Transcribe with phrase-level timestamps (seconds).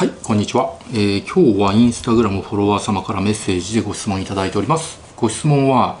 [0.00, 4.98] はい、こんにちは、えー、今日はインスタグラムフォロワー様からメッセージでご質問いただいております。
[5.14, 5.98] ご質問は、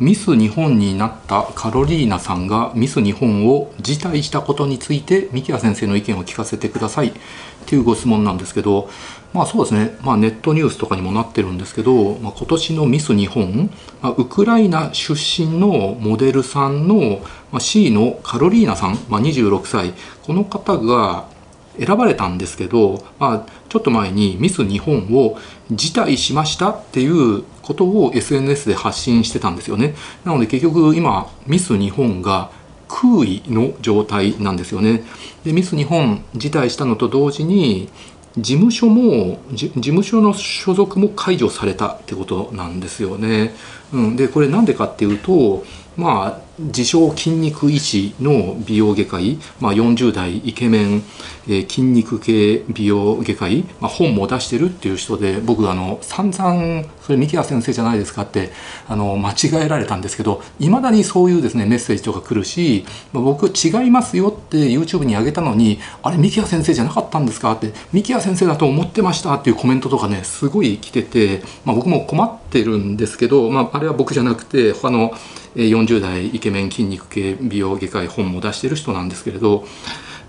[0.00, 7.12] ミス日本になったカロリーナさんがミス日本を辞退したことについて、三木谷先生の意見を聞かせてください。
[7.66, 8.90] というご質問なんですけど、
[9.32, 13.70] まあそうですね、まあ、ネットニュースとかにもなってるんですけど、まあ、今年のミス日本、
[14.02, 17.20] まあ、ウクライナ出身のモデルさんの、
[17.52, 19.94] ま、C のカロリーナさん、まあ、26歳、
[20.24, 21.35] この方が、
[21.78, 25.38] 選ばれたんですけど、まあ、ちょっと前にミス日本を
[25.70, 29.94] 辞退しましたっていうことを SNS で発信してたんですよね。
[30.24, 32.50] なので結局今ミス日本が
[32.88, 35.04] 空位の状態なんですよね。
[35.44, 37.88] でミス日本辞退したのと同時に
[38.38, 43.54] 事務所も事務所の所属も解除されたってことなんですよね。
[43.92, 45.64] うん、でこれなんでかっていうと
[45.96, 51.02] まあ自称筋肉医師の美容外科医、まあ、40代イケメン、
[51.46, 58.50] えー、筋肉系美容外科医、まあ、本も出してるっていう人で僕あの散々それ三木谷先生じゃないですかって
[58.88, 75.12] あの間違えられたんですけどいまだにそういうですねメッセージとか来るし、まあ、僕違いますよって YouTube に上げたのにあれ三木谷先生じゃなかったんですかって三木谷先生だと思ってましたっていうコメントとかねすごい来てて、まあ、僕も困ってるんですけど、まあ、あれは僕じゃなくて他の
[75.54, 79.64] 40代イケメンケメン筋肉系美容外科医本も出してる人なんですけれど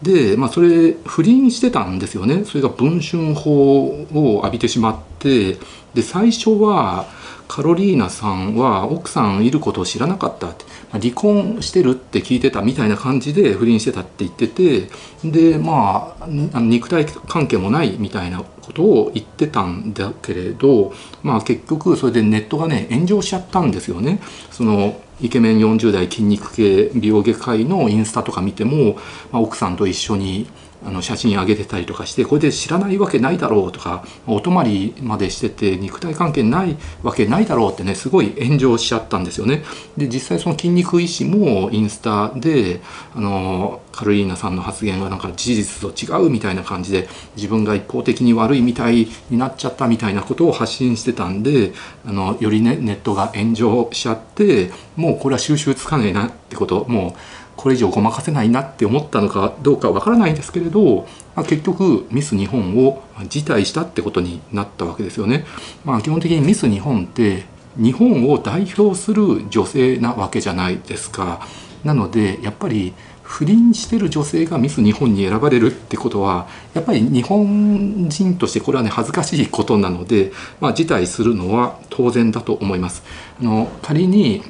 [0.01, 2.45] で、まあ、それ不倫してたんですよね。
[2.45, 5.57] それが文春法を浴びてしまって
[5.93, 7.05] で最初は
[7.47, 14.89] カロリーナさんは奥さんいることを知らなかったって、離婚してるって聞いてたみたいな感じで不倫してたって言ってて
[15.23, 24.19] でまあ肉体関係もないみたいなことを言ってたんだけれどまあ結局それでネットがね炎上しちゃったんですよね。
[24.51, 28.97] そのイケメン40代筋肉系美容外科医のインスタとか見ても、
[29.31, 30.47] まあ、奥さんと一緒に
[30.85, 39.63] あの写真上げてたりとかしてこれで知らないわけないだろうとかお泊まりまでしてて肉体関係ないわけないだろうってねすごい炎上しちゃったんですよね。
[39.97, 42.81] で実際その筋肉医師もインスタで
[43.15, 51.73] あのカルリーナさんの発言がなんか事実と違うみたいな感じで自分が一方的に悪いみたいになっちゃったみたいなことを発信してたんで
[52.05, 57.13] あのよりねネットが炎上しちゃってもうこれは収集つかねえなってこともう
[57.57, 65.45] これ以上ごまかせないなって思ったのかどうかわからないんですけれど、まあ、結局ミス日本を辞退したってことになったわけですよね。
[65.83, 71.41] まあ、基本的にミス日本って日本を代表する女性なわけじゃないですか。
[71.83, 80.31] なのでやっぱり不倫してる女性がミス日本に選ばれるってことはやっぱり日本人としてこれはね恥ずかしいことなので、
[80.61, 83.03] まあ、辞退するのは当然だと思います。
[83.41, 84.43] あの仮に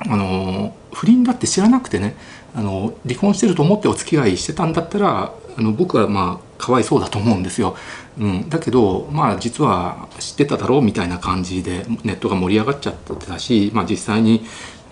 [0.00, 2.16] あの不倫だって知らなくてね
[2.54, 7.76] あの離婚してると思ってお付き合いしてたんだったらあの僕はまあかわいそうだと思うんですよ、
[8.18, 14.44] うん、だけどまあ実は知ってただろうみたいな感じでネットが盛り上がっちゃってたし、まあ、実際に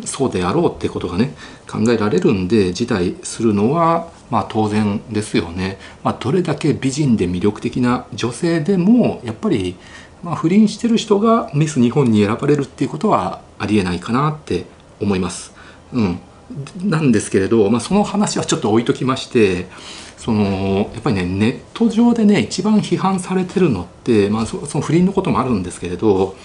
[0.05, 1.35] そうであろうってことがね
[1.71, 9.77] 考えられるんで辞退するのはまあ当然ですよね、まあ、どれだけ美人で魅力的な女性でもやっぱり
[10.23, 14.65] まあ不倫してる人がミス日本に選ばれるっていうことはありえないかなって
[15.03, 15.53] 思います。
[15.93, 16.21] うん、
[16.85, 19.67] なんですけれど、まあ、その話はちょっと置いときまして
[20.17, 26.37] そのやっぱりねネット上でね一番批判されてるのって、まあ、その不倫のこともあるんですけれど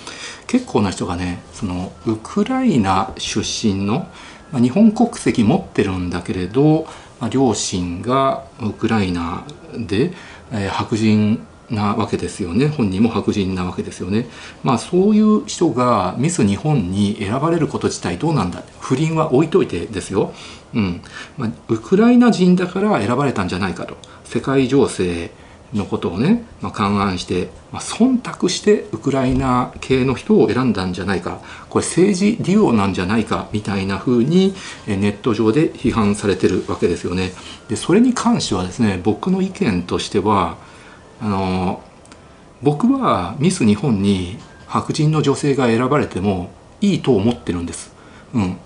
[0.48, 4.08] 結構な人がねそのウクライナ出身の、
[4.52, 6.88] まあ、日本国籍持ってるんだけれど、
[7.20, 10.12] まあ、両親がウクライナで、
[10.52, 12.68] えー、白人なわけですよね。
[12.68, 14.28] 本人も白人なわけですよね。
[14.64, 18.64] まあそういう人がミス日本に選ばれること自体どうなんだ？
[18.80, 20.34] 不倫は置いといてですよ、
[20.74, 21.02] うん。
[21.38, 23.98] まあ、ウクライナ人だから選ばれたんじゃないかと。
[24.24, 25.32] 世界情勢
[25.74, 31.42] のことをね、まあ、勘案して、まあ、忖度してウクライナ系の人を選んだんじゃないか。
[31.70, 34.54] これ政治利用なんじゃないかみたいな風に
[34.88, 37.34] ネット上で批判されてるわけですよね。
[37.68, 40.56] でそれに関してはですね僕の意見としては
[41.22, 41.82] あの
[42.62, 44.38] 僕はミス日本に
[44.68, 46.50] 白人の女性が選ばれても
[46.82, 47.94] いいと思ってるんです。
[48.34, 48.58] うん、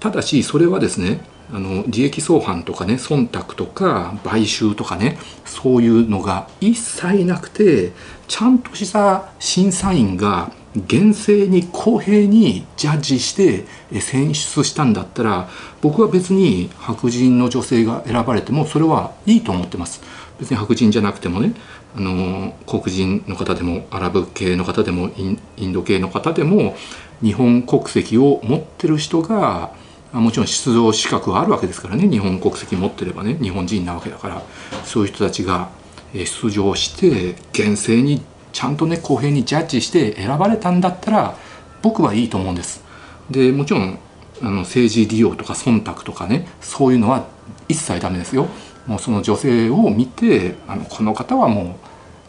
[0.00, 1.20] ただしそれはですね
[1.50, 7.92] あの利益相反とかね忖度とか買収とかねそういうのが一切なくて
[8.26, 13.64] ちゃんとした審査員が厳正に公平にジャッジして
[14.00, 15.48] 選出したんだったら
[15.80, 20.02] 僕は別に白人の女性が選ばれてもそれはいいと思ってます。
[20.38, 21.54] 別に白人じゃなくてもね
[21.96, 25.10] あの黒人の方でもアラブ系の方でも
[25.56, 26.76] インド系の方でも
[27.22, 29.72] 日本国籍を持ってる人が
[30.12, 34.42] もちろん出場資格はあるわけですからね日本国籍持ってればね日本人なわけだから
[34.84, 35.70] そういう人たちが
[36.14, 41.36] 出場して厳正にちゃんとね公平にジャッジして選ばれたんだったら
[41.82, 42.82] 僕はいいと思うんです。
[43.30, 43.98] でもちろん
[44.40, 47.26] あの政治利用とか忖度とかねそういうのは
[47.68, 48.46] 一切ダメですよ。
[48.88, 51.78] もうその女性を見てあのこの方はも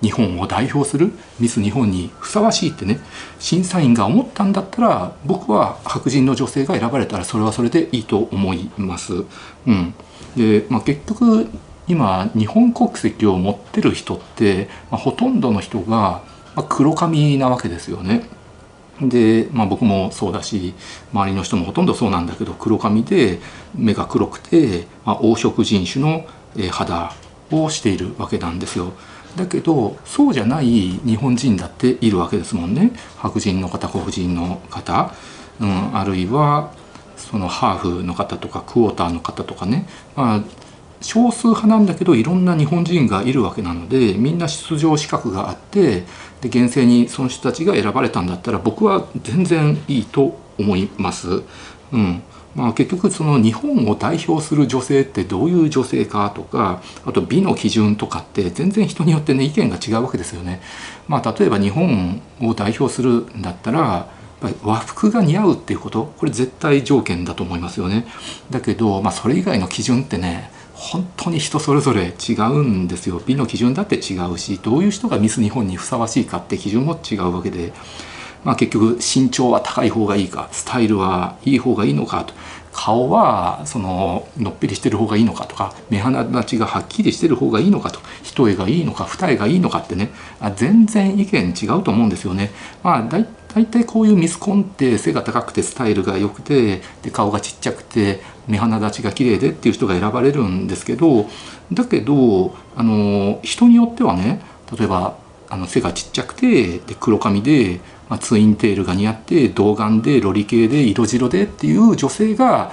[0.03, 2.99] う日本を代表するミス日本にふさわしいってね
[3.39, 9.25] 審査員が思ったんだったら僕は白人の女性が選ばれたらそれはそれでいいと思います。
[9.67, 9.93] うん、
[10.35, 11.47] で、まあ、結局
[11.87, 16.21] 今日本国籍を持ってる人って、まあ、ほとんどの人が
[16.69, 18.23] 黒髪なわけですよね。
[19.01, 20.73] で、まあ、僕もそうだし
[21.13, 23.39] 周りの人もほとんどそうなんだけど黒髪で
[23.73, 26.25] 目が黒くて、まあ、黄色人種の
[26.71, 27.13] 肌
[27.51, 28.93] をしているわけなんですよ。
[29.35, 30.65] だけどそうじゃない
[31.05, 35.13] 日本人だっているわけですもんね白人の方黒人の方、
[35.59, 36.73] うん、あるいは
[37.15, 40.43] そのハーフの方とかクォーターの方とかね、まあ、
[41.01, 46.05] 少数派なんだけどいろんな日本人がいるわけなのでみんな出場資格があって
[46.41, 51.43] で厳正にその人たちが選ばれたんだったら僕は全然いいと思います。
[51.91, 52.23] うん
[52.55, 60.61] まあ、結局その日本を代表する女性ってどういう女性かとかあと美の基準とかって全然人によってね意見が違うわけですよね。
[61.07, 64.07] まあ、例えば日本を代表するんだったら
[64.63, 68.07] 和服が似合うっていうことこれ絶対条件だと思いますよね。
[68.49, 77.73] だけど、まあ、それ以外の基準ってね本当に人それぞれ違うんですよ美の基準だって違うしどういう人がミス日本にふさわしいかって基準も違うわけで、
[78.43, 82.33] まあ、結局身長は高い方がいいかスタイルはいい方がいいのかと。
[82.71, 87.99] 顔はそののっぺりしてる方がいいのかとか目鼻立ちがはっきりしてる方がいいのかと。
[88.23, 90.11] 一重がいいのか二重がいいのかってね。
[90.55, 92.51] 全然意見違うと思うんですよね。
[92.83, 101.25] まあだい大体こういうミスコンって背が高くてスタイルが良くてで顔がちっちゃくて目鼻立ちが綺麗でっていう人が選ばれるんですけど
[101.73, 104.41] だけどあの人によってはね
[104.77, 105.17] 例えば
[105.49, 112.71] あの背がちっちゃくてで黒髪で、まあ、ツインテールが似合って童顔でロリ系で色白でっていう女性が、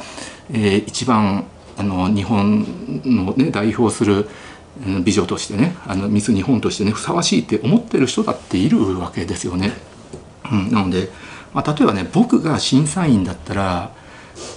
[0.50, 1.44] えー、一番
[1.76, 2.64] あの日本
[3.04, 4.28] の、ね、代表する
[5.04, 9.72] 美女としてねあのミス日本としてねふさわしいって思ってる人だっているわけですよね。
[10.50, 11.08] うん、なので、
[11.52, 13.90] まあ、例えばね僕が審査員だったら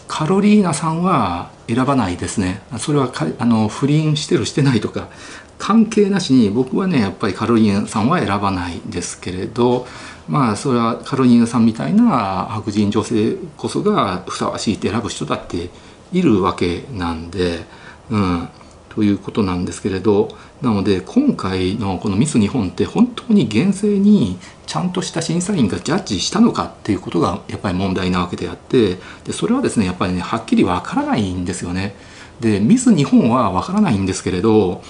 [0.08, 5.10] カロリーナさんは選ばないですねそれはあの不倫してるしてないとか
[5.58, 9.88] 関係なしに僕はねやっぱりカロリーナさんは選ばないですけれど
[10.30, 15.70] まあそれはカロリーナさんみたいな白人女性こそがふさわしいって選ぶ人だって
[16.14, 17.66] いるわけなんで、
[18.12, 18.50] うん、
[18.90, 20.30] ということなんですけれど
[20.62, 24.38] なので今回のこのミス日本って本当に厳正に
[24.68, 31.96] ちゃんとした審査員がジャッジしたのかっていうことがやっぱり問題なわけであってでそれはですねやっぱりねはっきりわからないんですよね。
[32.40, 34.84] でミス日本はわからないんですけれど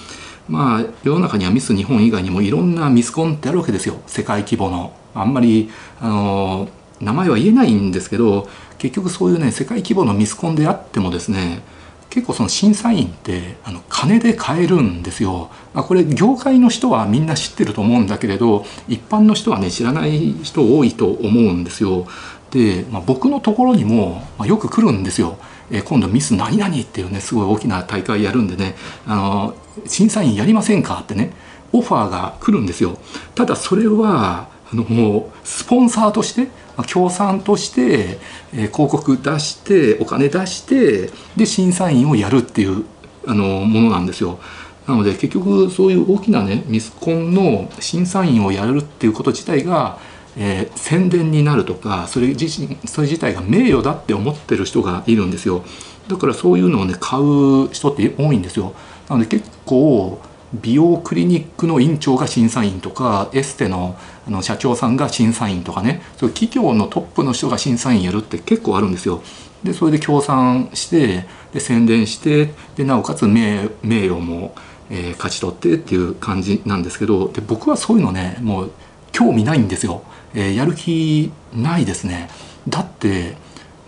[0.49, 4.93] まあ世の中にはミス日本以外にもいろんなミスコンってあるわけですよ世界規模の。
[5.15, 5.69] あんまり
[5.99, 6.69] あの
[7.01, 8.47] 名前は言えないんですけど
[8.77, 11.61] 結局そういうね世界規模のミスコンであってもですね
[12.09, 15.51] 結構その審査員ってあの金で買えるんですよ。
[15.73, 22.07] まあ、これ業界の人はみんな知ってると思うんだけれど一般の人はね知らない人多いと思うんですよ。
[22.51, 25.37] で、まあ、僕のところにも、まあ、よく来るんですよ。
[25.71, 28.75] え、今度ミス何々っていうねすごい大きな大会やるんでね
[29.06, 29.56] あの
[29.86, 31.31] 審査員やりませんかってね
[31.71, 32.98] オファーが来るんですよ。
[33.36, 36.47] ただそれはあのもうスポンサーとして
[36.88, 38.19] 協賛として、
[38.54, 42.85] え、広告出してお金出してで審査員をやるっていう
[43.28, 44.40] あのものなんですよ。
[44.88, 49.99] なので結局そういう大きなねミスコンの審査員をやるっていうこと自体が、
[50.38, 55.64] えー、宣伝になるとかそれ自身それ自体が名誉だって思ってる人がいるんですよ。
[56.07, 58.74] だからそういうのをね買う人って多いんですよ。
[59.09, 60.19] なので結構
[60.54, 63.95] 美容クリニックの院長が審査員とかエステの
[64.28, 69.21] あの社長さんが審査員とかねそういう企業のトップの人が審査員やるって結構あるんですよ。
[69.64, 74.56] でそれで協賛してで宣伝してでなおかつ名名誉も、
[74.90, 78.71] えー、勝ち取ってっていう感じなんですけどで僕はそういうのねもう
[79.19, 82.30] 興味ないんですよ、えー、やる気ないですね
[82.69, 83.35] だって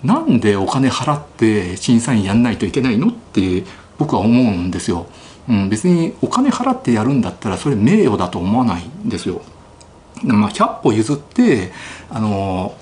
[0.04, 3.64] なんでお金払って審査員やんないといけないのって
[3.98, 5.06] 僕は思うんですよ。
[5.48, 9.42] うん、別にお金払ってやるんだったらそれ名誉だと思わないんですよ。
[10.24, 11.72] まあ、100歩譲って
[12.10, 12.76] あの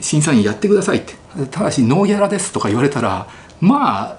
[0.00, 1.14] 審査員やってくださいって
[1.50, 3.28] ただしノーギャラですとか言われたら
[3.60, 4.18] ま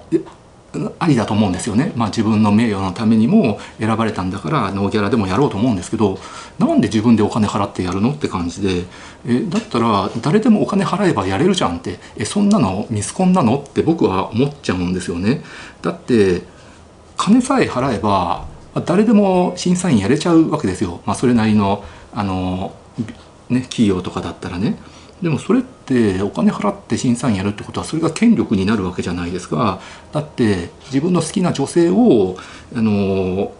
[0.98, 6.18] ありだと思うんですよね、まあ、自分の名誉のためにも選ばれたんだからノーギャラでもやろうと思うんですけど
[6.58, 8.84] なんで自分でお金払ってやるのって感じで
[9.26, 15.42] えだったら誰でもお金払えばやれるじゃんってえそんなのミスコンなのって僕は思っちゃうんですよね。
[15.82, 16.42] だって
[17.16, 18.46] 金さえ払えば
[18.86, 22.74] 誰でも審査員やれちゃうわけですよ、まあ、それなりのあの、
[23.50, 24.76] ね、企業とかだったらね。
[25.22, 29.80] でもそれってお金払って審査員やるってことはそれが権力になるわけじゃないですか。
[30.12, 32.36] だって自分の好きな女性を
[32.74, 33.52] あの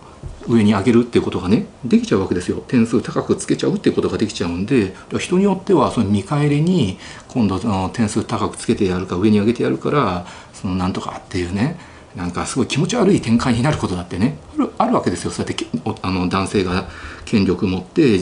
[0.48, 2.64] 上に上げるっていうことがねできちゃうわけですよ。
[2.66, 4.94] 点数高くつけちゃうっていうことができちゃうんで。
[5.18, 11.78] 人によってはその見返りに今度の点数高くつけてやるか上に上げてやるからそのなんとかっていうね
[12.16, 14.36] なんかすごい気持ち悪い展開になることだってね
[14.78, 15.30] あるわけですよ。
[15.30, 15.64] そうやって
[16.02, 16.88] あの男性が
[17.24, 18.20] 権力持って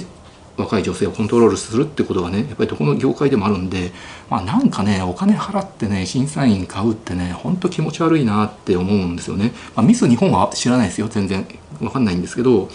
[0.60, 3.92] 若い女性をコントロールするってことがねやっぱりどこの業界でもあるんで、
[4.28, 11.46] まあ、なんかねお金払ってね審査員買うってねほんと気持ち悪いなって思うんですよね、まあ、ミス日本は知らないですよ全然。
[11.80, 12.68] わかんないんですけど、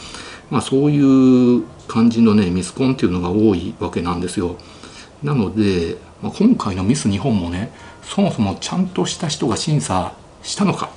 [0.50, 4.56] まあ、そういう感じのねミスコンっていうのが多いわけなんですよ。
[5.24, 7.72] なので、まあ、今回のミス日本もね
[8.04, 10.14] そもそもちゃんとした人が審査
[10.44, 10.90] したのか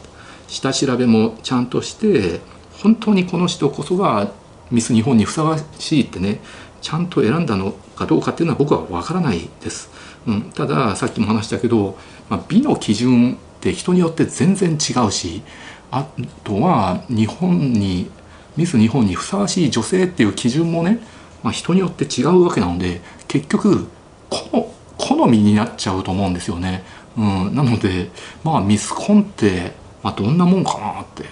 [0.49, 2.41] 下調べもちゃんとして
[2.83, 4.33] 本当にこの人こそが
[4.71, 6.41] ミス日本にふさわしいってね
[6.81, 9.91] ちゃんと選んだのかどうかっていうのは僕は分からないです、
[10.27, 15.43] うん、たださっきも話したけど、まあ、美の基準って人によって全然違うし
[15.91, 16.07] あ
[16.45, 18.11] とは日本に
[18.57, 21.01] ミス日本にふさわしい女性っていう基準もね、
[21.43, 23.87] まあ、人によって違うわけなので結局
[24.29, 26.83] 好みになっちゃうと思うんですよね。
[27.17, 28.11] うん、なので
[28.45, 31.25] まあミスコンって、まあ、どんなもんかなって、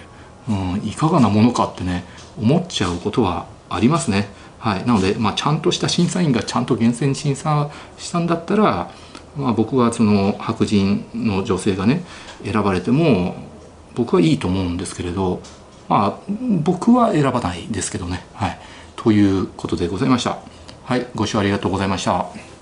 [0.49, 2.03] うん、いかがなものかってね
[2.39, 4.29] 思っちゃうことはありますね。
[4.59, 8.91] はい、なので、まあ、ちゃんとした審査員がちゃんと厳選審査したんだったら、
[9.37, 12.03] まあ、僕はその白人の女性がね
[12.43, 13.35] 選ばれても
[13.95, 15.41] 僕はいいと思うんですけれど、
[15.87, 16.31] まあ、
[16.63, 18.25] 僕は選ばないですけどね。
[18.33, 18.59] はい、
[18.95, 20.39] ということでございました。
[20.83, 22.56] はい、ご視聴ありがとうございました。